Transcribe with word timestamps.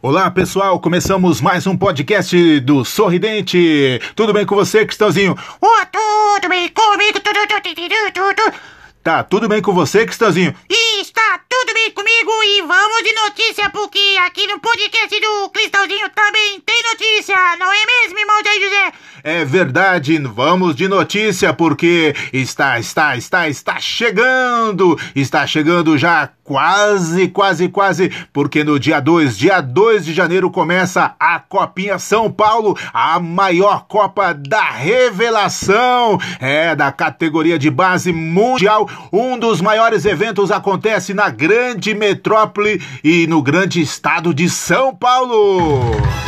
Olá 0.00 0.30
pessoal, 0.30 0.78
começamos 0.78 1.40
mais 1.40 1.66
um 1.66 1.76
podcast 1.76 2.60
do 2.60 2.84
Sorridente. 2.84 4.00
Tudo 4.14 4.32
bem 4.32 4.46
com 4.46 4.54
você, 4.54 4.86
Cristãozinho? 4.86 5.36
Oh, 5.60 5.86
tudo 5.90 6.48
bem 6.48 6.68
comigo, 6.68 7.18
tudo, 7.18 7.40
tudo, 7.48 7.74
tudo, 7.74 8.34
tudo. 8.34 8.54
Tá 9.02 9.24
tudo 9.24 9.48
bem 9.48 9.60
com 9.60 9.74
você, 9.74 10.06
Cristãozinho? 10.06 10.54
Está 11.00 11.40
tudo 11.48 11.74
bem 11.74 11.90
comigo 11.90 12.30
e 12.44 12.62
vamos 12.62 13.02
de 13.02 13.12
notícia, 13.12 13.70
porque 13.70 13.98
aqui 14.24 14.46
no 14.46 14.60
podcast 14.60 15.20
do 15.20 15.50
Cristãozinho 15.50 16.08
também 16.10 16.60
tem 16.60 16.82
notícia, 16.92 17.34
não 17.58 17.72
é 17.72 17.86
mesmo, 17.86 18.20
irmão 18.20 18.44
Jair 18.44 18.62
José? 18.62 18.92
É 19.24 19.44
verdade, 19.44 20.16
vamos 20.18 20.76
de 20.76 20.86
notícia 20.86 21.52
porque 21.52 22.14
está, 22.32 22.78
está, 22.78 23.16
está, 23.16 23.48
está 23.48 23.80
chegando, 23.80 24.96
está 25.16 25.44
chegando 25.44 25.98
já 25.98 26.30
quase, 26.48 27.28
quase, 27.28 27.68
quase, 27.68 28.10
porque 28.32 28.64
no 28.64 28.80
dia 28.80 29.00
2, 29.00 29.36
dia 29.36 29.60
2 29.60 30.06
de 30.06 30.14
janeiro 30.14 30.50
começa 30.50 31.14
a 31.20 31.38
Copinha 31.38 31.98
São 31.98 32.32
Paulo, 32.32 32.74
a 32.90 33.20
maior 33.20 33.84
Copa 33.86 34.32
da 34.32 34.70
Revelação, 34.70 36.18
é 36.40 36.74
da 36.74 36.90
categoria 36.90 37.58
de 37.58 37.70
base 37.70 38.14
mundial. 38.14 38.88
Um 39.12 39.38
dos 39.38 39.60
maiores 39.60 40.06
eventos 40.06 40.50
acontece 40.50 41.12
na 41.12 41.28
grande 41.28 41.92
metrópole 41.92 42.80
e 43.04 43.26
no 43.26 43.42
grande 43.42 43.82
estado 43.82 44.32
de 44.32 44.48
São 44.48 44.96
Paulo. 44.96 46.27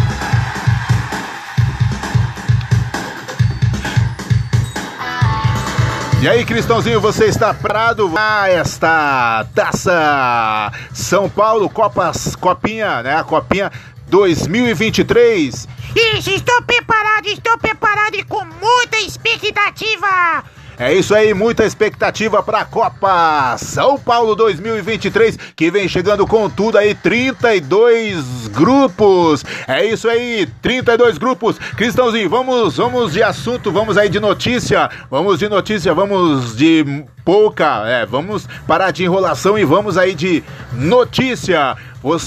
E 6.22 6.28
aí, 6.28 6.44
Cristãozinho, 6.44 7.00
você 7.00 7.24
está 7.24 7.54
parado 7.54 8.12
a 8.14 8.46
esta 8.46 9.46
taça 9.54 10.70
São 10.92 11.30
Paulo 11.30 11.70
Copas 11.70 12.36
Copinha, 12.36 13.02
né? 13.02 13.16
A 13.16 13.24
Copinha 13.24 13.72
2023. 14.06 15.66
Isso, 15.96 16.30
estou 16.30 16.60
preparado, 16.60 17.26
estou 17.26 17.56
preparado 17.56 18.16
e 18.16 18.22
com 18.24 18.44
muita 18.44 18.98
expectativa. 18.98 20.44
É 20.80 20.94
isso 20.94 21.14
aí, 21.14 21.34
muita 21.34 21.62
expectativa 21.66 22.42
para 22.42 22.60
a 22.60 22.64
Copa 22.64 23.54
São 23.58 23.98
Paulo 23.98 24.34
2023, 24.34 25.36
que 25.54 25.70
vem 25.70 25.86
chegando 25.86 26.26
com 26.26 26.48
tudo 26.48 26.78
aí, 26.78 26.94
32 26.94 28.48
grupos. 28.48 29.44
É 29.68 29.84
isso 29.84 30.08
aí, 30.08 30.48
32 30.62 31.18
grupos. 31.18 31.58
Cristãozinho, 31.76 32.30
vamos, 32.30 32.78
vamos 32.78 33.12
de 33.12 33.22
assunto, 33.22 33.70
vamos 33.70 33.98
aí 33.98 34.08
de 34.08 34.18
notícia. 34.18 34.88
Vamos 35.10 35.38
de 35.38 35.50
notícia, 35.50 35.92
vamos 35.92 36.56
de 36.56 37.04
pouca, 37.24 37.84
é, 37.86 38.06
vamos 38.06 38.48
parar 38.66 38.90
de 38.90 39.04
enrolação 39.04 39.58
e 39.58 39.64
vamos 39.64 39.96
aí 39.96 40.14
de 40.14 40.42
notícia. 40.72 41.76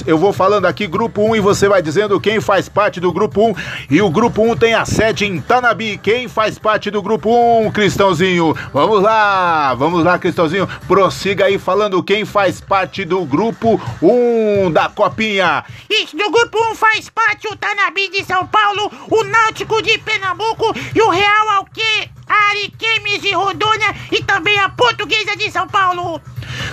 Eu 0.06 0.20
vou 0.20 0.32
falando 0.32 0.66
aqui 0.66 0.86
grupo 0.86 1.24
1 1.32 1.38
e 1.38 1.40
você 1.40 1.68
vai 1.68 1.82
dizendo 1.82 2.20
quem 2.20 2.40
faz 2.40 2.70
parte 2.70 3.00
do 3.00 3.12
grupo 3.12 3.50
1. 3.50 3.56
E 3.90 4.02
o 4.04 4.10
grupo 4.10 4.44
1 4.44 4.56
tem 4.56 4.76
a 4.76 4.86
sede 4.86 5.26
em 5.26 5.42
Tanabi. 5.42 5.98
Quem 5.98 6.28
faz 6.28 6.60
parte 6.60 6.92
do 6.92 7.02
grupo 7.02 7.30
1, 7.66 7.72
Cristãozinho? 7.72 8.56
Vamos 8.72 9.02
lá, 9.02 9.74
vamos 9.74 10.04
lá, 10.04 10.20
Cristãozinho. 10.20 10.70
Prossiga 10.88 11.46
aí 11.46 11.58
falando 11.58 12.04
quem 12.04 12.24
faz 12.24 12.62
parte 12.62 13.04
do 13.04 13.26
grupo 13.26 13.82
1 14.00 14.72
da 14.72 14.90
Copinha. 14.90 15.66
Isso, 15.90 16.16
do 16.16 16.30
grupo 16.30 16.60
1 16.72 16.76
faz 16.76 17.10
parte 17.10 17.48
o 17.48 17.56
Tanabi 17.56 18.10
de 18.10 18.24
São 18.26 18.46
Paulo, 18.46 18.92
o 19.10 19.24
Náutico 19.24 19.82
de 19.82 19.98
Pernambuco 19.98 20.72
e 20.94 21.02
o 21.02 21.10
Real 21.10 21.50
Alque 21.50 22.12
Ariquemes 22.28 23.22
de 23.22 23.32
Rondônia 23.34 23.96
e 24.12 24.24
também 24.24 24.58
a 24.60 24.70
Portuguesa 24.70 25.36
de 25.36 25.52
São 25.52 25.68
Paulo. 25.68 26.22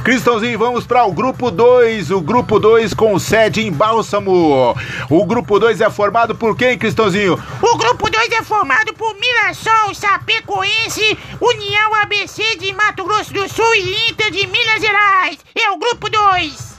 Cristãozinho, 0.05 0.59
vamos 0.59 0.87
para 0.87 1.05
o 1.05 1.13
grupo 1.13 1.51
2. 1.51 2.11
O 2.11 2.21
grupo 2.21 2.59
2 2.59 2.95
com 2.95 3.19
sede 3.19 3.63
em 3.63 3.73
Bálsamo. 3.73 4.75
O 5.09 5.27
grupo 5.27 5.59
2 5.59 5.81
é 5.81 5.91
formado 5.91 6.35
por 6.35 6.57
quem, 6.57 6.79
Cristãozinho? 6.79 7.39
O 7.63 7.77
grupo 7.77 8.11
2 8.11 8.33
é 8.33 8.43
formado 8.43 8.95
por 8.95 9.15
Mirassol, 9.15 9.95
Chapecoense, 9.95 11.19
União 11.41 11.95
ABC 11.97 12.57
de 12.57 12.73
Mato 12.73 13.05
Grosso 13.05 13.33
do 13.33 13.49
Sul 13.49 13.75
e 13.75 14.11
Inter 14.11 14.31
de 14.31 14.47
Minas 14.47 14.81
Gerais. 14.81 15.39
É 15.55 15.71
o 15.71 15.79
grupo 15.79 16.09
2. 16.09 16.70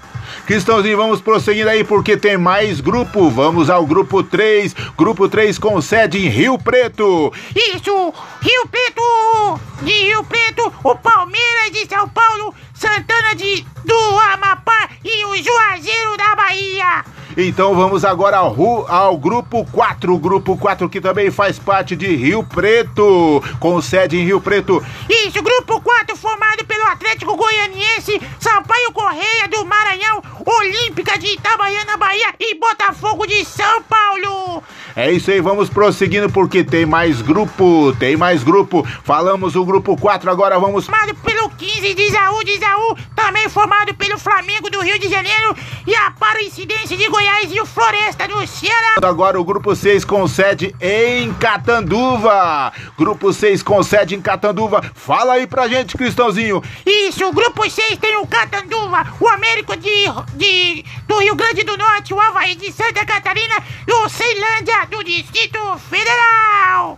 Cristãozinho, 0.45 0.97
vamos 0.97 1.21
prosseguindo 1.21 1.69
aí 1.69 1.83
porque 1.83 2.17
tem 2.17 2.37
mais 2.37 2.81
grupo. 2.81 3.29
Vamos 3.29 3.69
ao 3.69 3.85
grupo 3.85 4.23
3. 4.23 4.73
Grupo 4.97 5.29
3 5.29 5.57
com 5.57 5.81
sede 5.81 6.17
em 6.17 6.29
Rio 6.29 6.57
Preto. 6.57 7.31
Isso, 7.55 8.13
Rio 8.41 8.67
Preto! 8.69 9.59
De 9.81 9.91
Rio 9.91 10.23
Preto, 10.23 10.71
o 10.83 10.95
Palmeiras 10.95 11.71
de 11.71 11.87
São 11.87 12.07
Paulo, 12.09 12.53
Santana 12.73 13.33
de, 13.35 13.65
do 13.83 14.19
Amapá 14.33 14.89
e 15.03 15.25
o 15.25 15.35
Juazeiro 15.35 16.17
da 16.17 16.35
Bahia. 16.35 17.03
Então 17.37 17.75
vamos 17.75 18.03
agora 18.03 18.37
ao, 18.37 18.55
ao 18.89 19.17
grupo 19.17 19.65
4, 19.71 20.13
o 20.13 20.17
grupo 20.17 20.57
4 20.57 20.89
que 20.89 20.99
também 20.99 21.31
faz 21.31 21.57
parte 21.57 21.95
de 21.95 22.15
Rio 22.15 22.43
Preto, 22.43 23.43
com 23.59 23.81
sede 23.81 24.17
em 24.17 24.25
Rio 24.25 24.41
Preto. 24.41 24.83
Isso, 25.09 25.41
grupo 25.41 25.79
4 25.81 26.15
formado 26.15 26.65
pelo 26.65 26.85
Atlético 26.85 27.35
Goianiense, 27.35 28.21
Sampaio 28.39 28.91
Correia 28.91 29.47
do 29.49 29.65
Maranhão, 29.65 30.21
Olímpica 30.45 31.17
de 31.17 31.27
Itabaiana, 31.27 31.97
Bahia 31.97 32.33
e 32.39 32.55
Botafogo 32.55 33.25
de 33.25 33.43
São 33.45 33.81
Paulo. 33.83 34.63
É 34.95 35.09
isso 35.11 35.31
aí, 35.31 35.39
vamos 35.39 35.69
prosseguindo 35.69 36.29
porque 36.29 36.63
tem 36.63 36.85
mais 36.85 37.21
grupo, 37.21 37.95
tem 37.97 38.17
mais 38.17 38.43
grupo. 38.43 38.85
Falamos 39.03 39.55
o 39.55 39.63
grupo 39.63 39.95
4, 39.95 40.29
agora 40.29 40.59
vamos. 40.59 40.85
Formado 40.85 41.15
pelo 41.15 41.49
15 41.49 41.93
de 41.93 42.03
Isaú 42.03 42.43
de 42.43 42.51
Isaú, 42.51 42.97
também 43.15 43.47
formado 43.47 43.93
pelo 43.95 44.17
Flamengo 44.17 44.69
do 44.69 44.81
Rio 44.81 44.99
de 44.99 45.09
Janeiro 45.09 45.55
e 45.87 45.95
a 45.95 46.07
Aparecidense 46.07 46.97
de 46.97 47.07
Goiás 47.21 47.51
e 47.51 47.61
o 47.61 47.67
Floresta 47.67 48.27
do 48.27 48.47
Ceará. 48.47 48.95
Agora 49.03 49.39
o 49.39 49.43
grupo 49.43 49.75
6 49.75 50.03
com 50.03 50.27
sede 50.27 50.75
em 50.81 51.31
Catanduva. 51.35 52.73
Grupo 52.97 53.31
6 53.31 53.61
com 53.61 53.83
sede 53.83 54.15
em 54.15 54.21
Catanduva. 54.21 54.81
Fala 54.95 55.33
aí 55.33 55.45
pra 55.45 55.67
gente, 55.67 55.95
Cristãozinho. 55.95 56.63
Isso, 56.83 57.23
o 57.27 57.31
grupo 57.31 57.69
6 57.69 57.99
tem 57.99 58.17
o 58.17 58.25
Catanduva, 58.25 59.05
o 59.19 59.27
Américo 59.27 59.77
de, 59.77 60.05
de, 60.33 60.83
do 61.07 61.19
Rio 61.19 61.35
Grande 61.35 61.61
do 61.63 61.77
Norte, 61.77 62.11
o 62.11 62.19
Havaí 62.19 62.55
de 62.55 62.71
Santa 62.71 63.05
Catarina 63.05 63.55
e 63.87 63.93
o 63.93 64.09
Ceilândia 64.09 64.87
do 64.89 65.03
Distrito 65.03 65.59
Federal. 65.91 66.97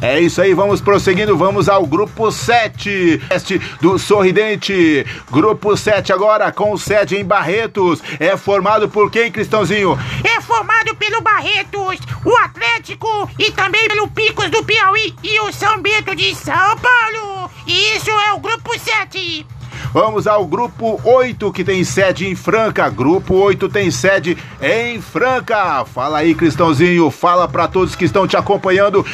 É 0.00 0.20
isso 0.20 0.40
aí, 0.40 0.54
vamos 0.54 0.80
prosseguindo, 0.80 1.36
vamos 1.36 1.68
ao 1.68 1.86
grupo 1.86 2.30
7 2.30 3.20
este 3.30 3.58
do 3.80 3.98
Sorridente. 3.98 5.04
Grupo 5.30 5.76
7 5.76 6.12
agora 6.12 6.50
com 6.52 6.76
sede 6.76 7.16
em 7.16 7.24
Barretos. 7.24 8.02
É 8.18 8.36
formado 8.36 8.88
por 8.88 9.10
quem, 9.10 9.30
Cristãozinho? 9.30 9.98
É 10.24 10.40
formado 10.40 10.94
pelo 10.96 11.20
Barretos, 11.20 11.98
o 12.24 12.36
Atlético 12.36 13.30
e 13.38 13.50
também 13.50 13.88
pelo 13.88 14.08
Picos 14.08 14.50
do 14.50 14.62
Piauí 14.64 15.14
e 15.22 15.40
o 15.40 15.52
São 15.52 15.80
Bento 15.80 16.14
de 16.14 16.34
São 16.34 16.76
Paulo. 16.76 17.50
Isso 17.66 18.10
é 18.10 18.32
o 18.32 18.38
grupo 18.38 18.78
7. 18.78 19.57
Vamos 19.92 20.26
ao 20.26 20.46
grupo 20.46 21.00
8 21.02 21.50
que 21.50 21.64
tem 21.64 21.82
sede 21.82 22.26
em 22.26 22.34
Franca. 22.34 22.88
Grupo 22.90 23.34
8 23.34 23.68
tem 23.68 23.90
sede 23.90 24.36
em 24.60 25.00
Franca. 25.00 25.84
Fala 25.86 26.18
aí, 26.18 26.34
Cristãozinho. 26.34 27.10
Fala 27.10 27.48
para 27.48 27.66
todos 27.66 27.96
que 27.96 28.04
estão 28.04 28.26
te 28.26 28.36
acompanhando. 28.36 29.04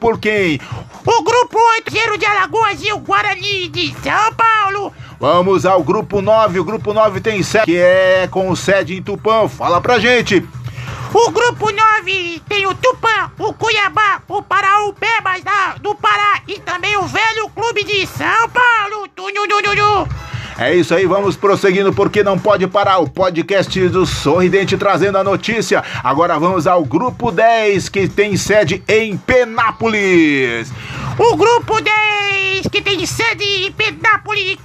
Por 0.00 0.18
quem? 0.18 0.58
O 1.04 1.22
grupo 1.22 1.58
8, 1.76 1.92
Zero 1.92 2.16
de 2.16 2.24
Alagoas 2.24 2.82
e 2.82 2.90
o 2.92 2.98
Guarani 2.98 3.68
de 3.68 3.94
São 4.02 4.32
Paulo. 4.32 4.92
Vamos 5.20 5.66
ao 5.66 5.82
grupo 5.82 6.22
9. 6.22 6.58
O 6.58 6.64
grupo 6.64 6.94
9 6.94 7.20
tem 7.20 7.42
sede 7.42 7.66
que 7.66 7.76
é 7.76 8.26
com 8.30 8.54
sede 8.56 8.96
em 8.96 9.02
Tupã. 9.02 9.46
Fala 9.46 9.80
pra 9.80 9.98
gente. 9.98 10.42
O 11.14 11.30
grupo 11.30 11.70
9 11.70 12.42
tem 12.48 12.66
o 12.66 12.74
Tupã, 12.74 13.30
o 13.38 13.52
Cuiabá, 13.54 14.20
o 14.26 14.42
Paraupebas 14.42 15.44
da, 15.44 15.76
do 15.80 15.94
Pará 15.94 16.40
e 16.48 16.58
também 16.58 16.96
o 16.96 17.04
Velho 17.04 17.48
Clube 17.54 17.84
de 17.84 18.04
São 18.04 18.48
Paulo. 18.48 19.08
É 20.58 20.74
isso 20.74 20.92
aí, 20.92 21.06
vamos 21.06 21.36
prosseguindo 21.36 21.92
porque 21.92 22.24
não 22.24 22.36
pode 22.36 22.66
parar 22.66 22.98
o 22.98 23.08
podcast 23.08 23.88
do 23.88 24.04
Sorridente 24.04 24.76
trazendo 24.76 25.16
a 25.16 25.22
notícia. 25.22 25.84
Agora 26.02 26.36
vamos 26.36 26.66
ao 26.66 26.84
grupo 26.84 27.30
10 27.30 27.88
que 27.88 28.08
tem 28.08 28.36
sede 28.36 28.82
em 28.88 29.16
Penápolis. 29.16 30.72
O 31.16 31.36
grupo 31.36 31.80
10 31.80 32.66
que 32.72 32.82
tem 32.82 33.06
sede 33.06 33.44
em 33.44 33.70
Penápolis 33.70 34.58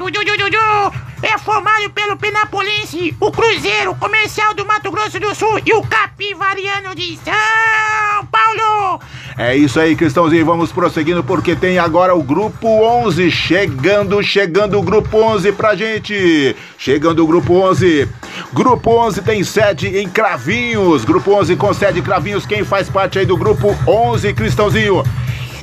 é 1.22 1.38
formado 1.38 1.90
pelo 1.90 2.18
Penapolense, 2.18 3.16
o 3.20 3.32
Cruzeiro 3.32 3.96
Comercial 3.96 4.54
do 4.54 4.66
Mato 4.66 4.92
Grosso 4.92 5.20
do 5.20 5.34
Sul 5.36 5.60
e 5.66 5.74
o 5.74 5.82
Capivariano 5.82 6.96
de 6.96 7.18
São 7.18 8.26
Paulo. 8.32 9.02
É 9.38 9.56
isso 9.56 9.80
aí, 9.80 9.96
Cristãozinho. 9.96 10.46
Vamos 10.46 10.72
prosseguindo 10.72 11.24
porque 11.24 11.56
tem 11.56 11.80
agora 11.80 12.14
o 12.16 12.22
grupo 12.22 12.68
11 12.68 13.32
chegando, 13.32 14.22
chegando 14.22 14.78
o 14.78 14.84
grupo 14.84 15.18
11 15.18 15.52
pra 15.54 15.76
gente. 15.76 16.56
Chegando 16.78 17.24
o 17.24 17.28
grupo 17.28 17.54
11. 17.54 18.08
Grupo 18.54 18.92
11 18.92 19.22
tem 19.22 19.44
sede 19.44 19.98
em 19.98 20.10
Cravinhos. 20.10 21.06
Grupo 21.06 21.32
11 21.32 21.56
com 21.56 21.74
sede 21.74 22.00
em 22.00 22.04
Cravinhos. 22.04 22.46
Quem 22.46 22.64
faz 22.64 22.90
parte 22.90 23.20
aí 23.20 23.26
do 23.26 23.38
grupo 23.38 23.76
11, 23.88 24.34
Cristãozinho? 24.34 25.04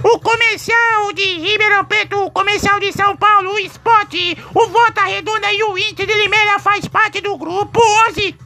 O 0.06 0.20
comercial 0.20 1.12
de 1.12 1.24
Ribeirão 1.40 1.84
Preto, 1.84 2.16
o 2.24 2.30
comercial 2.30 2.78
de 2.78 2.92
São 2.92 3.16
Paulo, 3.16 3.50
o 3.54 3.58
Sport, 3.58 4.14
o 4.54 4.68
Volta 4.68 5.02
Redonda 5.02 5.52
e 5.52 5.64
o 5.64 5.76
Inter 5.76 6.06
de 6.06 6.14
Limeira 6.14 6.60
faz 6.60 6.86
parte 6.86 7.20
do 7.20 7.36
grupo 7.36 7.80
11. 8.08 8.36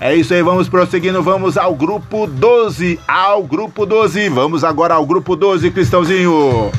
É 0.00 0.14
isso 0.14 0.34
aí, 0.34 0.42
vamos 0.42 0.68
prosseguindo, 0.68 1.22
vamos 1.22 1.56
ao 1.56 1.74
grupo 1.74 2.26
12. 2.26 3.00
Ao 3.08 3.42
grupo 3.42 3.86
12. 3.86 4.28
Vamos 4.28 4.64
agora 4.64 4.94
ao 4.94 5.06
grupo 5.06 5.34
12, 5.34 5.70
Cristãozinho. 5.70 6.70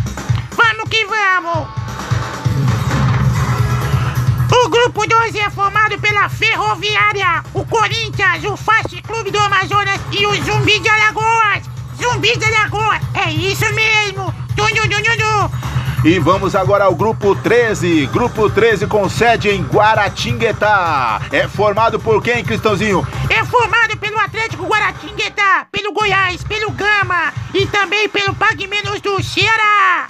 Vamos 0.51 0.89
que 0.89 1.05
vamos! 1.05 1.67
O 4.63 4.69
grupo 4.69 5.07
12 5.07 5.39
é 5.39 5.49
formado 5.49 5.97
pela 5.99 6.29
Ferroviária, 6.29 7.43
o 7.53 7.65
Corinthians, 7.65 8.43
o 8.43 8.55
Fast 8.55 9.01
Clube 9.01 9.31
do 9.31 9.39
Amazonas 9.39 9.99
e 10.11 10.25
o 10.27 10.35
Zumbi 10.43 10.79
de 10.79 10.89
Alagoas. 10.89 11.78
Zumbi 12.01 12.37
de 12.37 12.45
Alagoas, 12.45 13.01
é 13.13 13.31
isso 13.31 13.65
mesmo! 13.73 14.33
Tundu, 14.55 14.79
e 16.03 16.17
vamos 16.17 16.55
agora 16.55 16.85
ao 16.85 16.95
grupo 16.95 17.35
13. 17.35 18.05
Grupo 18.07 18.49
13 18.49 18.87
com 18.87 19.09
sede 19.09 19.49
em 19.49 19.61
Guaratinguetá. 19.61 21.19
É 21.29 21.45
formado 21.45 21.99
por 21.99 22.23
quem, 22.23 22.41
Cristãozinho? 22.41 23.05
É 23.29 23.43
formado 23.43 23.97
pelo 23.97 24.17
Atlético 24.17 24.65
Guaratinguetá, 24.65 25.67
pelo 25.69 25.91
Goiás, 25.91 26.41
pelo 26.45 26.71
Gama 26.71 27.33
e 27.53 27.65
também 27.67 28.07
pelo 28.07 28.33
Pague 28.33 28.65
Menos 28.65 29.01
do 29.01 29.21
Ceará. 29.21 30.07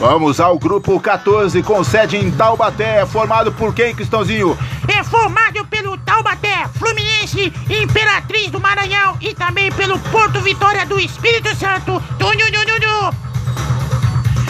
Vamos 0.00 0.40
ao 0.40 0.58
grupo 0.58 0.98
14 0.98 1.62
com 1.62 1.84
sede 1.84 2.16
em 2.16 2.32
Taubaté. 2.32 3.00
É 3.00 3.06
formado 3.06 3.52
por 3.52 3.72
quem, 3.72 3.94
Cristãozinho? 3.94 4.58
É 4.88 5.04
formado 5.04 5.64
pelo 5.66 5.97
Taubaté, 6.18 6.66
Fluminense, 6.76 7.52
Imperatriz 7.70 8.50
do 8.50 8.58
Maranhão 8.58 9.16
e 9.20 9.32
também 9.34 9.70
pelo 9.70 9.96
Porto 10.00 10.40
Vitória 10.40 10.84
do 10.84 10.98
Espírito 10.98 11.54
Santo. 11.54 12.02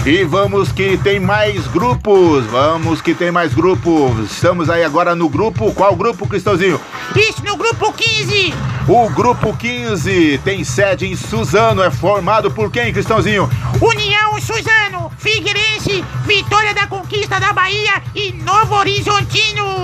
E 0.06 0.24
vamos 0.24 0.72
que 0.72 0.96
tem 0.96 1.20
mais 1.20 1.66
grupos. 1.66 2.46
Vamos 2.46 3.02
que 3.02 3.12
tem 3.14 3.30
mais 3.30 3.52
grupos. 3.52 4.32
Estamos 4.32 4.70
aí 4.70 4.82
agora 4.82 5.14
no 5.14 5.28
grupo. 5.28 5.70
Qual 5.74 5.94
grupo, 5.94 6.26
Cristãozinho? 6.26 6.80
Isso, 7.14 7.44
no 7.44 7.58
grupo 7.58 7.92
15. 7.92 8.54
O 8.88 9.10
grupo 9.10 9.54
15 9.54 10.40
tem 10.42 10.64
sede 10.64 11.06
em 11.06 11.14
Suzano. 11.14 11.82
É 11.82 11.90
formado 11.90 12.50
por 12.50 12.70
quem, 12.70 12.94
Cristãozinho? 12.94 13.46
União 13.78 14.40
Suzano, 14.40 15.12
Figueirense, 15.18 16.02
Vitória 16.24 16.72
da 16.72 16.86
Conquista 16.86 17.38
da 17.38 17.52
Bahia 17.52 18.02
e 18.14 18.32
Novo 18.32 18.74
Horizontino. 18.74 19.78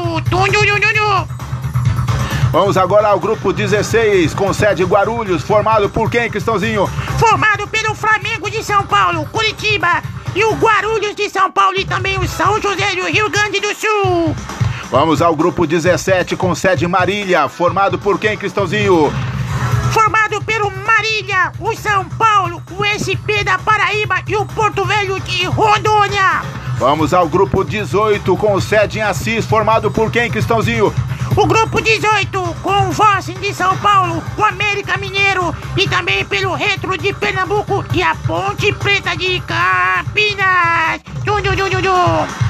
Vamos 2.55 2.77
agora 2.77 3.09
ao 3.09 3.19
grupo 3.19 3.53
16, 3.53 4.33
com 4.33 4.53
sede 4.53 4.85
Guarulhos, 4.85 5.43
formado 5.43 5.91
por 5.91 6.09
quem, 6.09 6.31
Cristãozinho? 6.31 6.87
Formado 7.19 7.67
pelo 7.67 7.97
Flamengo 7.97 8.49
de 8.49 8.62
São 8.62 8.87
Paulo, 8.87 9.27
Curitiba 9.33 10.01
e 10.37 10.45
o 10.45 10.55
Guarulhos 10.55 11.17
de 11.17 11.29
São 11.29 11.51
Paulo 11.51 11.77
e 11.77 11.85
também 11.85 12.17
o 12.17 12.29
São 12.29 12.62
José 12.62 12.95
do 12.95 13.09
Rio 13.09 13.29
Grande 13.29 13.59
do 13.59 13.75
Sul. 13.75 14.37
Vamos 14.89 15.21
ao 15.21 15.35
grupo 15.35 15.67
17, 15.67 16.37
com 16.37 16.55
sede 16.55 16.87
Marília, 16.87 17.49
formado 17.49 17.99
por 17.99 18.21
quem, 18.21 18.39
Cristãozinho? 18.39 19.12
Formado 19.93 20.41
pelo 20.43 20.71
Marília, 20.71 21.50
o 21.59 21.75
São 21.75 22.05
Paulo, 22.05 22.62
o 22.71 22.85
SP 22.87 23.43
da 23.43 23.59
Paraíba 23.59 24.23
e 24.29 24.37
o 24.37 24.47
Porto 24.47 24.85
Velho 24.85 25.19
de 25.19 25.45
Rondônia. 25.47 26.43
Vamos 26.79 27.12
ao 27.12 27.29
grupo 27.29 27.65
18, 27.65 28.37
com 28.37 28.61
sede 28.61 29.00
em 29.00 29.03
Assis, 29.03 29.45
formado 29.45 29.91
por 29.91 30.09
quem, 30.09 30.31
Cristãozinho? 30.31 30.95
O 31.37 31.47
grupo 31.47 31.81
18, 31.81 32.57
com 32.63 32.89
o 32.89 32.93
Vossen 32.93 33.35
de 33.41 33.53
São 33.53 33.77
Paulo, 33.79 34.23
o 34.37 34.45
América 34.45 34.97
Mineiro 34.97 35.53
e 35.77 35.89
também 35.89 36.25
pelo 36.25 36.55
Retro 36.55 36.97
de 36.97 37.13
Pernambuco 37.13 37.85
e 37.93 38.01
a 38.01 38.15
Ponte 38.15 38.73
Preta 38.75 39.17
de 39.17 39.41
Campinas. 39.41 41.01
Dum, 41.25 41.43
dum, 41.43 41.57
dum, 41.57 41.81
dum, 41.81 42.45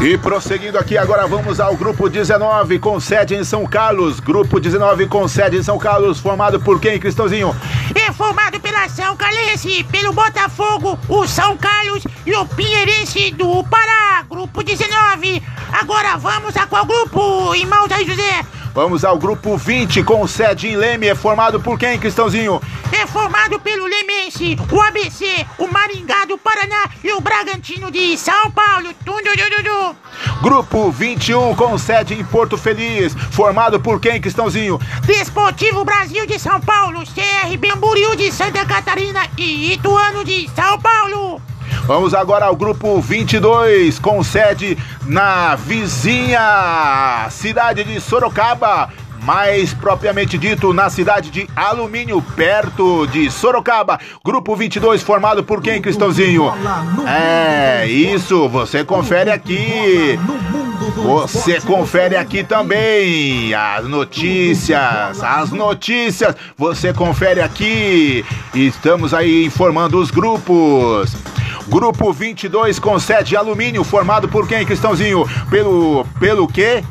E 0.00 0.16
prosseguindo 0.18 0.78
aqui, 0.78 0.96
agora 0.96 1.26
vamos 1.26 1.58
ao 1.58 1.74
grupo 1.74 2.08
19, 2.08 2.78
com 2.78 3.00
sede 3.00 3.34
em 3.34 3.42
São 3.42 3.66
Carlos. 3.66 4.20
Grupo 4.20 4.60
19 4.60 5.06
com 5.06 5.26
sede 5.26 5.56
em 5.56 5.62
São 5.62 5.78
Carlos, 5.78 6.20
formado 6.20 6.60
por 6.60 6.78
quem, 6.78 7.00
Cristãozinho? 7.00 7.56
É 7.94 8.12
formado 8.12 8.60
pela 8.60 8.88
São 8.88 9.16
Calense, 9.16 9.84
pelo 9.84 10.12
Botafogo, 10.12 10.98
o 11.08 11.26
São 11.26 11.56
Carlos 11.56 12.04
e 12.26 12.34
o 12.34 12.46
Pinheirense 12.46 13.30
do 13.32 13.64
Pará. 13.64 14.22
Grupo 14.28 14.62
19. 14.62 15.42
Agora 15.72 16.16
vamos 16.16 16.56
a 16.56 16.66
qual 16.66 16.84
grupo, 16.84 17.54
irmão 17.54 17.86
Zé 17.88 18.04
José? 18.04 18.44
Vamos 18.78 19.04
ao 19.04 19.18
grupo 19.18 19.56
20, 19.56 20.04
com 20.04 20.24
sede 20.28 20.68
em 20.68 20.76
Leme. 20.76 21.08
É 21.08 21.14
formado 21.16 21.58
por 21.58 21.76
quem, 21.76 21.98
Cristãozinho? 21.98 22.62
É 22.92 23.04
formado 23.08 23.58
pelo 23.58 23.84
Lemense, 23.84 24.56
o 24.70 24.80
ABC, 24.80 25.44
o 25.58 25.66
Maringá 25.66 26.24
do 26.26 26.38
Paraná 26.38 26.88
e 27.02 27.12
o 27.12 27.20
Bragantino 27.20 27.90
de 27.90 28.16
São 28.16 28.52
Paulo. 28.52 28.90
Grupo 30.40 30.92
21, 30.92 31.56
com 31.56 31.76
sede 31.76 32.14
em 32.14 32.24
Porto 32.24 32.56
Feliz. 32.56 33.14
Formado 33.32 33.80
por 33.80 33.98
quem, 33.98 34.20
Cristãozinho? 34.20 34.78
Desportivo 35.04 35.84
Brasil 35.84 36.24
de 36.24 36.38
São 36.38 36.60
Paulo, 36.60 37.00
CR 37.00 37.56
Bemburiu 37.58 38.14
de 38.14 38.30
Santa 38.30 38.64
Catarina 38.64 39.26
e 39.36 39.72
Ituano 39.72 40.24
de 40.24 40.48
São 40.54 40.78
Paulo. 40.78 41.42
Vamos 41.88 42.12
agora 42.12 42.44
ao 42.44 42.54
grupo 42.54 43.00
22, 43.00 43.98
com 43.98 44.22
sede 44.22 44.76
na 45.06 45.54
vizinha 45.54 47.26
cidade 47.30 47.82
de 47.82 47.98
Sorocaba. 47.98 48.90
Mais 49.22 49.72
propriamente 49.72 50.36
dito, 50.36 50.74
na 50.74 50.90
cidade 50.90 51.30
de 51.30 51.48
Alumínio, 51.56 52.20
perto 52.36 53.06
de 53.06 53.30
Sorocaba. 53.30 53.98
Grupo 54.22 54.54
22, 54.54 55.00
formado 55.00 55.42
por 55.42 55.62
quem, 55.62 55.80
Cristãozinho? 55.80 56.52
É, 57.06 57.86
isso, 57.86 58.50
você 58.50 58.84
confere 58.84 59.30
aqui. 59.30 60.20
Você 60.94 61.58
confere 61.62 62.16
aqui 62.16 62.44
também 62.44 63.54
as 63.54 63.88
notícias, 63.88 65.22
as 65.22 65.50
notícias. 65.50 66.36
Você 66.54 66.92
confere 66.92 67.40
aqui. 67.40 68.26
Estamos 68.54 69.14
aí 69.14 69.46
informando 69.46 69.98
os 69.98 70.10
grupos. 70.10 71.16
Grupo 71.68 72.12
22 72.14 72.78
com 72.78 72.98
sede 72.98 73.36
alumínio, 73.36 73.84
formado 73.84 74.26
por 74.26 74.48
quem, 74.48 74.64
Cristãozinho? 74.64 75.28
Pelo. 75.50 76.06
pelo 76.18 76.48
quê? 76.48 76.82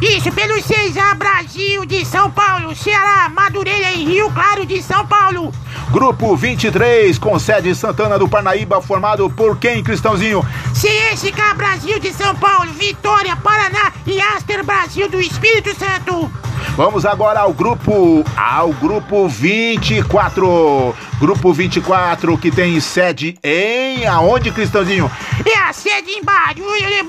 Isso, 0.00 0.30
pelo 0.30 0.54
6A 0.56 1.14
Brasil 1.14 1.86
de 1.86 2.04
São 2.04 2.30
Paulo, 2.30 2.76
Ceará, 2.76 3.30
Madureira 3.30 3.92
e 3.92 4.04
Rio 4.04 4.30
Claro 4.30 4.66
de 4.66 4.82
São 4.82 5.06
Paulo. 5.06 5.50
Grupo 5.90 6.36
23, 6.36 7.18
com 7.18 7.38
sede 7.38 7.74
Santana 7.74 8.18
do 8.18 8.28
Parnaíba, 8.28 8.82
formado 8.82 9.30
por 9.30 9.56
quem, 9.56 9.82
Cristãozinho? 9.82 10.44
CSK 10.74 11.54
Brasil 11.56 11.98
de 11.98 12.12
São 12.12 12.34
Paulo, 12.34 12.70
Vitória, 12.74 13.34
Paraná 13.36 13.90
e 14.06 14.20
Aster 14.20 14.62
Brasil 14.62 15.08
do 15.08 15.18
Espírito 15.18 15.74
Santo. 15.78 16.30
Vamos 16.76 17.06
agora 17.06 17.40
ao 17.40 17.54
grupo 17.54 18.22
ao 18.36 18.70
grupo 18.74 19.26
24. 19.26 20.94
Grupo 21.18 21.50
24 21.50 22.36
que 22.36 22.50
tem 22.50 22.78
sede 22.80 23.38
em 23.42 24.06
aonde, 24.06 24.52
Cristãozinho? 24.52 25.10
É 25.42 25.56
a 25.56 25.72
sede 25.72 26.10
em 26.10 26.22
Barueri. 26.22 27.02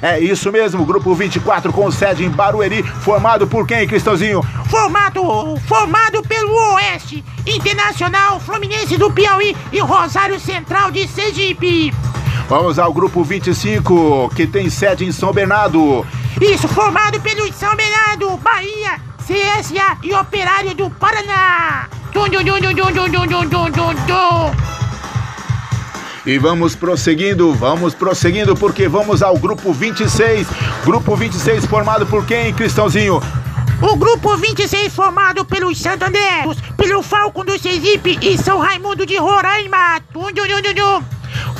É 0.00 0.18
isso 0.18 0.50
mesmo, 0.50 0.86
grupo 0.86 1.14
24 1.14 1.70
com 1.70 1.90
sede 1.90 2.24
em 2.24 2.30
Barueri, 2.30 2.82
formado 2.82 3.46
por 3.46 3.66
quem, 3.66 3.86
Cristãozinho? 3.86 4.42
Formado, 4.70 5.58
formado 5.66 6.22
pelo 6.22 6.54
Oeste, 6.72 7.22
Internacional, 7.46 8.40
Fluminense 8.40 8.96
do 8.96 9.12
Piauí 9.12 9.54
e 9.70 9.78
Rosário 9.80 10.40
Central 10.40 10.90
de 10.90 11.06
Sergipe. 11.06 11.92
Vamos 12.48 12.78
ao 12.78 12.90
grupo 12.94 13.22
25, 13.22 14.30
que 14.34 14.46
tem 14.46 14.70
sede 14.70 15.04
em 15.04 15.12
São 15.12 15.34
Bernardo. 15.34 16.06
Isso, 16.40 16.68
formado 16.68 17.20
pelo 17.20 17.52
São 17.52 17.74
Bernardo, 17.74 18.36
Bahia, 18.36 19.00
CSA 19.26 19.98
e 20.02 20.14
Operário 20.14 20.72
do 20.74 20.88
Paraná. 20.88 21.88
E 26.24 26.38
vamos 26.38 26.76
prosseguindo, 26.76 27.52
vamos 27.54 27.94
prosseguindo, 27.94 28.54
porque 28.54 28.86
vamos 28.86 29.22
ao 29.22 29.36
grupo 29.36 29.72
26. 29.72 30.46
Grupo 30.84 31.16
26 31.16 31.66
formado 31.66 32.06
por 32.06 32.24
quem, 32.24 32.54
Cristãozinho? 32.54 33.20
O 33.80 33.96
grupo 33.96 34.36
26 34.36 34.94
formado 34.94 35.44
pelos 35.44 35.78
Santo 35.80 36.04
André, 36.04 36.44
pelo 36.76 37.02
Falcon 37.02 37.44
do 37.44 37.58
Sergipe 37.58 38.18
e 38.20 38.38
São 38.38 38.58
Raimundo 38.58 39.04
de 39.04 39.16
Roraima. 39.16 40.00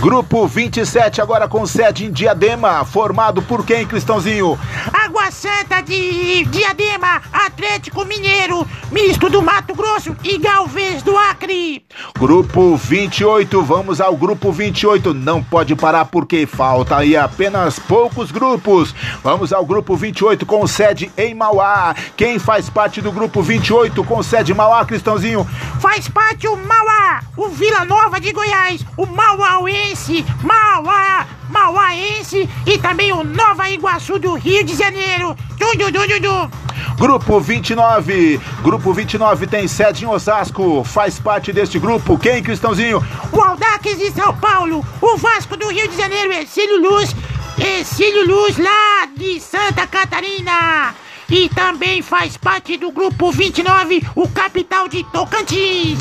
Grupo 0.01 0.47
27, 0.47 1.21
agora 1.21 1.49
com 1.49 1.67
sede 1.67 2.05
em 2.05 2.13
Diadema, 2.13 2.85
formado 2.85 3.43
por 3.43 3.65
quem, 3.67 3.87
Cristãozinho? 3.87 4.59
Água 4.93 5.31
Santa 5.31 5.81
de 5.81 6.45
Diadema, 6.45 7.21
Atlético 7.33 8.05
Mineiro, 8.05 8.67
Misto 8.93 9.29
do 9.29 9.43
Mato 9.43 9.75
Grosso 9.75 10.17
e 10.23 10.39
Galvez 10.39 11.03
do 11.03 11.17
Acre. 11.17 11.85
Grupo 12.19 12.77
28, 12.77 13.63
vamos 13.63 14.01
ao 14.01 14.17
grupo 14.17 14.51
28. 14.51 15.15
Não 15.15 15.41
pode 15.41 15.77
parar 15.77 16.05
porque 16.07 16.47
falta 16.47 16.97
aí 16.97 17.17
apenas 17.17 17.79
poucos 17.79 18.33
grupos. 18.33 18.93
Vamos 19.23 19.53
ao 19.53 19.65
grupo 19.65 19.97
28 19.97 20.45
com 20.45 20.67
sede 20.67 21.13
em 21.17 21.33
Mauá. 21.33 21.95
Quem 22.17 22.41
faz 22.41 22.69
parte 22.69 23.01
do 23.01 23.13
grupo 23.13 23.41
28 23.41 24.03
com 24.03 24.21
sede 24.21 24.51
em 24.51 24.55
Mauá, 24.55 24.85
Cristãozinho? 24.85 25.45
Faz 25.81 26.09
parte 26.09 26.49
o 26.49 26.57
Mauá, 26.57 27.23
o 27.37 27.49
Vila 27.51 27.85
Nova 27.85 28.21
de 28.21 28.33
Goiás, 28.33 28.85
o 28.97 29.07
Mauá 29.07 29.49
Mauense, 29.59 30.25
Mauá, 30.43 31.27
Mauaense 31.49 32.49
e 32.65 32.79
também 32.79 33.13
o 33.13 33.25
Nova 33.25 33.69
Iguaçu 33.69 34.19
do 34.19 34.35
Rio 34.35 34.63
de 34.63 34.77
Janeiro. 34.77 35.37
Tudo, 35.59 35.93
tudo, 35.93 36.21
tudo. 36.21 36.68
Grupo 36.99 37.41
29. 37.41 38.41
Grupo 38.63 38.93
29 38.93 39.47
tem 39.47 39.69
sede 39.69 40.05
em 40.05 40.09
Osasco. 40.09 40.83
Faz 40.85 41.19
parte 41.19 41.53
deste 41.53 41.79
grupo. 41.79 42.19
Quem, 42.19 42.43
Cristãozinho? 42.43 43.03
O 43.33 43.41
Aldax 43.41 43.97
de 43.97 44.11
São 44.11 44.37
Paulo, 44.37 44.85
o 45.01 45.17
Vasco 45.17 45.57
do 45.57 45.69
Rio 45.69 45.89
de 45.89 45.97
Janeiro, 45.97 46.33
Ercílio 46.33 46.81
Luz, 46.81 47.15
Ercílio 47.57 48.27
Luz 48.27 48.59
lá 48.59 49.07
de 49.17 49.41
Santa 49.41 49.87
Catarina. 49.87 50.95
E 51.31 51.49
também 51.51 52.03
faz 52.03 52.37
parte 52.37 52.77
do 52.77 52.91
grupo 52.91 53.31
29, 53.31 54.03
o 54.15 54.29
Capital 54.29 54.89
de 54.89 55.05
Tocantins. 55.05 55.99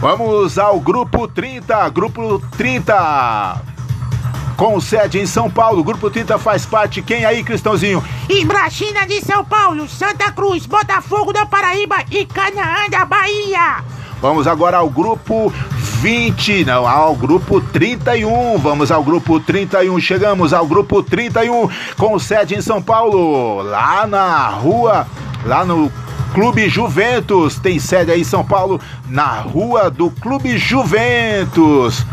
Vamos 0.00 0.56
ao 0.58 0.78
grupo 0.78 1.26
30. 1.26 1.88
Grupo 1.88 2.38
30. 2.56 3.60
Com 4.58 4.80
sede 4.80 5.20
em 5.20 5.24
São 5.24 5.48
Paulo, 5.48 5.84
Grupo 5.84 6.10
30 6.10 6.36
faz 6.36 6.66
parte. 6.66 7.00
Quem 7.00 7.24
aí, 7.24 7.44
Cristãozinho? 7.44 8.02
Ibrachina 8.28 9.06
de 9.06 9.24
São 9.24 9.44
Paulo, 9.44 9.88
Santa 9.88 10.32
Cruz, 10.32 10.66
Botafogo 10.66 11.32
da 11.32 11.46
Paraíba 11.46 11.98
e 12.10 12.26
Canaã 12.26 12.88
da 12.90 13.04
Bahia. 13.04 13.84
Vamos 14.20 14.48
agora 14.48 14.78
ao 14.78 14.90
grupo 14.90 15.52
20, 16.00 16.64
não, 16.64 16.88
ao 16.88 17.14
grupo 17.14 17.60
31. 17.60 18.58
Vamos 18.58 18.90
ao 18.90 19.04
grupo 19.04 19.38
31. 19.38 20.00
Chegamos 20.00 20.52
ao 20.52 20.66
grupo 20.66 21.04
31 21.04 21.70
com 21.96 22.18
sede 22.18 22.56
em 22.56 22.60
São 22.60 22.82
Paulo, 22.82 23.62
lá 23.62 24.08
na 24.08 24.48
rua, 24.48 25.06
lá 25.44 25.64
no 25.64 25.88
Clube 26.34 26.68
Juventus. 26.68 27.60
Tem 27.60 27.78
sede 27.78 28.10
aí 28.10 28.22
em 28.22 28.24
São 28.24 28.44
Paulo, 28.44 28.80
na 29.08 29.40
rua 29.40 29.88
do 29.88 30.10
Clube 30.10 30.58
Juventus. 30.58 32.04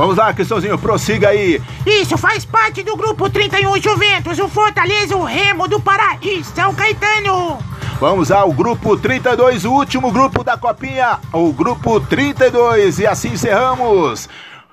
Vamos 0.00 0.16
lá, 0.16 0.32
Cristãozinho, 0.32 0.78
prossiga 0.78 1.28
aí. 1.28 1.60
Isso 1.84 2.16
faz 2.16 2.42
parte 2.42 2.82
do 2.82 2.96
grupo 2.96 3.28
31 3.28 3.78
Juventus, 3.82 4.38
o 4.38 4.48
Fortaleza, 4.48 5.14
o 5.14 5.24
Remo 5.24 5.68
do 5.68 5.78
Pará 5.78 6.16
e 6.22 6.42
São 6.42 6.74
Caetano. 6.74 7.58
Vamos 8.00 8.32
ao 8.32 8.50
grupo 8.50 8.96
32, 8.96 9.66
o 9.66 9.72
último 9.72 10.10
grupo 10.10 10.42
da 10.42 10.56
Copinha, 10.56 11.18
o 11.34 11.52
grupo 11.52 12.00
32. 12.00 13.00
E 13.00 13.06
assim 13.06 13.32
encerramos. 13.32 14.26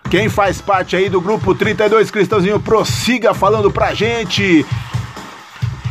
Quem 0.09 0.29
faz 0.29 0.61
parte 0.61 0.95
aí 0.95 1.09
do 1.09 1.19
grupo 1.19 1.53
32, 1.53 2.09
Cristãozinho, 2.09 2.57
prossiga 2.57 3.33
falando 3.33 3.69
pra 3.69 3.93
gente. 3.93 4.65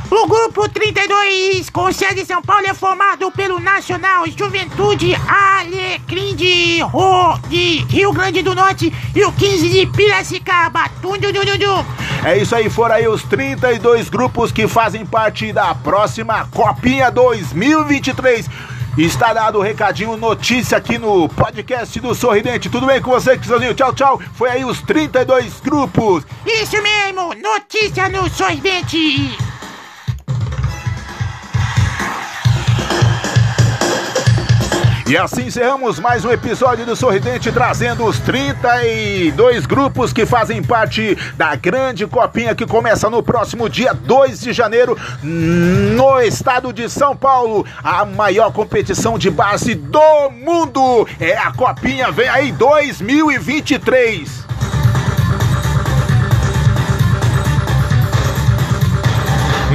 O 0.08 0.26
grupo 0.28 0.68
32, 0.68 1.68
com 1.68 1.90
sede 1.92 2.20
em 2.20 2.24
São 2.24 2.40
Paulo, 2.40 2.64
é 2.64 2.72
formado 2.72 3.28
pelo 3.32 3.58
Nacional 3.58 4.24
Juventude 4.28 5.16
Alecrim 5.26 6.36
de, 6.36 6.80
Ro, 6.80 7.36
de 7.48 7.84
Rio 7.88 8.12
Grande 8.12 8.40
do 8.40 8.54
Norte 8.54 8.92
e 9.14 9.24
o 9.24 9.32
15 9.32 9.68
de 9.68 9.86
Piracicaba. 9.86 10.88
Tum. 11.02 11.14
É 12.24 12.38
isso 12.38 12.54
aí, 12.54 12.70
foram 12.70 12.94
aí 12.94 13.08
os 13.08 13.24
32 13.24 14.08
grupos 14.08 14.52
que 14.52 14.68
fazem 14.68 15.04
parte 15.04 15.52
da 15.52 15.74
próxima 15.74 16.46
Copinha 16.52 17.10
2023. 17.10 18.48
Está 18.96 19.34
dado 19.34 19.58
o 19.58 19.62
recadinho, 19.62 20.16
notícia 20.16 20.78
aqui 20.78 20.98
no 20.98 21.28
podcast 21.28 21.98
do 21.98 22.14
Sorridente. 22.14 22.70
Tudo 22.70 22.86
bem 22.86 23.02
com 23.02 23.10
você, 23.10 23.36
Cristãozinho? 23.36 23.74
Tchau, 23.74 23.92
tchau. 23.92 24.20
Foi 24.34 24.50
aí 24.50 24.64
os 24.64 24.80
32 24.82 25.60
grupos. 25.60 26.24
Isso 26.46 26.80
mesmo, 26.80 27.34
notícia 27.34 28.08
no 28.08 28.30
Sorridente. 28.30 29.36
E 35.08 35.16
assim 35.16 35.46
encerramos 35.46 36.00
mais 36.00 36.24
um 36.24 36.32
episódio 36.32 36.84
do 36.84 36.96
Sorridente, 36.96 37.52
trazendo 37.52 38.04
os 38.04 38.18
32 38.18 39.64
grupos 39.64 40.12
que 40.12 40.26
fazem 40.26 40.60
parte 40.60 41.16
da 41.36 41.54
grande 41.54 42.08
copinha 42.08 42.56
que 42.56 42.66
começa 42.66 43.08
no 43.08 43.22
próximo 43.22 43.68
dia 43.68 43.94
2 43.94 44.40
de 44.40 44.52
janeiro 44.52 44.98
no 45.22 46.20
estado 46.20 46.72
de 46.72 46.88
São 46.88 47.16
Paulo. 47.16 47.64
A 47.84 48.04
maior 48.04 48.52
competição 48.52 49.16
de 49.16 49.30
base 49.30 49.76
do 49.76 50.30
mundo 50.30 51.06
é 51.20 51.36
a 51.36 51.52
Copinha, 51.52 52.10
vem 52.10 52.28
aí 52.28 52.50
2023. 52.50 54.45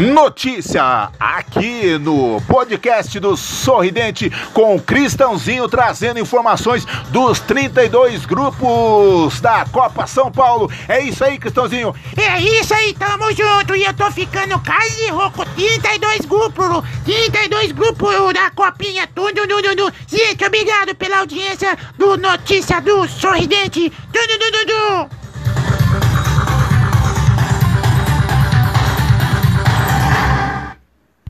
Notícia 0.01 1.11
aqui 1.19 1.95
no 1.99 2.41
podcast 2.47 3.19
do 3.19 3.37
Sorridente 3.37 4.31
com 4.51 4.79
Cristãozinho 4.79 5.69
trazendo 5.69 6.19
informações 6.19 6.85
dos 7.09 7.39
32 7.41 8.25
grupos 8.25 9.39
da 9.41 9.63
Copa 9.65 10.07
São 10.07 10.31
Paulo. 10.31 10.71
É 10.87 11.01
isso 11.01 11.23
aí, 11.23 11.37
Cristãozinho. 11.37 11.93
É 12.17 12.41
isso 12.41 12.73
aí, 12.73 12.95
tamo 12.95 13.31
junto. 13.31 13.75
E 13.75 13.83
eu 13.83 13.93
tô 13.93 14.09
ficando 14.09 14.59
quase 14.61 15.07
rouco. 15.11 15.45
32 15.45 16.21
grupos, 16.21 16.83
32 17.05 17.71
grupos 17.71 18.33
da 18.33 18.49
Copinha. 18.49 19.05
Tudo, 19.13 19.47
tudo, 19.47 19.75
tudo. 19.75 19.93
Gente, 20.07 20.43
obrigado 20.43 20.95
pela 20.95 21.19
audiência 21.19 21.77
do 21.99 22.17
Notícia 22.17 22.81
do 22.81 23.07
Sorridente. 23.07 23.93
Tudo, 24.11 24.39
tudo, 24.39 24.57
tudo. 24.65 25.20